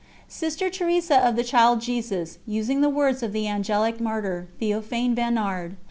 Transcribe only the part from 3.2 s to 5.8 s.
of the angelic martyr Théophane Vénard."